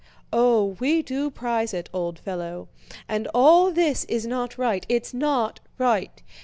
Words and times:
Oh, 0.33 0.75
we 0.79 1.03
do 1.03 1.29
prize 1.29 1.75
it, 1.75 1.87
old 1.93 2.17
fellow! 2.17 2.69
And 3.07 3.27
all 3.35 3.69
this 3.69 4.03
is 4.05 4.25
not 4.25 4.57
right, 4.57 4.83
it's 4.89 5.13
not 5.13 5.59
right! 5.77 6.23